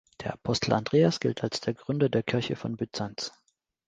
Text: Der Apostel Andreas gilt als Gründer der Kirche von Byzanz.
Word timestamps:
Der 0.21 0.33
Apostel 0.33 0.73
Andreas 0.73 1.19
gilt 1.19 1.43
als 1.43 1.61
Gründer 1.61 2.09
der 2.09 2.23
Kirche 2.23 2.55
von 2.55 2.75
Byzanz. 2.75 3.33